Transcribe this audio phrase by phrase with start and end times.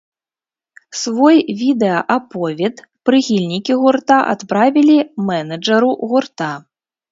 [1.01, 2.75] Свой відэааповед
[3.11, 4.97] прыхільнікі гурта адправілі
[5.31, 6.53] мэнэджару гурта.